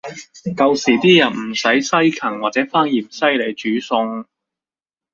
[0.57, 4.25] 舊時啲人唔使西芹或者番芫茜來煮餸